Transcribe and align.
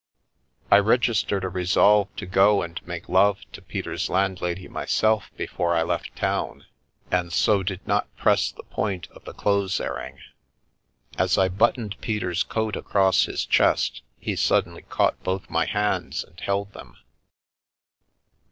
I 0.71 0.79
registered 0.79 1.43
a 1.43 1.47
resolve 1.49 2.07
to 2.15 2.25
go 2.25 2.63
and 2.63 2.81
make 2.87 3.07
love 3.07 3.41
to 3.51 3.61
Peter's 3.61 4.09
landlady 4.09 4.67
myself 4.67 5.29
before 5.37 5.75
I 5.75 5.83
left 5.83 6.15
town, 6.15 6.65
and 7.11 7.31
so 7.31 7.61
did 7.61 7.85
not 7.87 8.07
press 8.17 8.51
the 8.51 8.63
point 8.63 9.07
of 9.11 9.25
the 9.25 9.33
clothes 9.35 9.79
airing. 9.79 10.17
As 11.19 11.37
I 11.37 11.49
buttoned 11.49 12.01
Peter's 12.01 12.41
coat 12.41 12.75
across 12.75 13.25
his 13.25 13.45
chest, 13.45 14.01
he 14.19 14.35
suddenly 14.35 14.81
caught 14.81 15.21
both 15.21 15.51
my 15.51 15.65
hands 15.67 16.23
and 16.23 16.39
held 16.39 16.73
them. 16.73 16.97